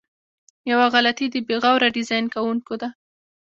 یوه 0.71 0.85
غلطي 0.93 1.25
د 1.31 1.35
بې 1.47 1.55
غوره 1.63 1.89
ډیزاین 1.97 2.25
کوونکو 2.33 2.73
ده. 2.81 2.89